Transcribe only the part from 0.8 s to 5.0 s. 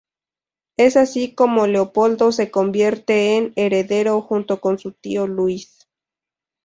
así como Leopoldo se convierte en heredero junto con su